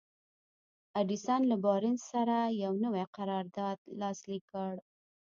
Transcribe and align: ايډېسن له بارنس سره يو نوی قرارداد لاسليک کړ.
ايډېسن 0.97 1.41
له 1.51 1.55
بارنس 1.63 2.01
سره 2.11 2.37
يو 2.63 2.73
نوی 2.85 3.03
قرارداد 3.17 3.77
لاسليک 3.99 4.43
کړ. 4.51 4.73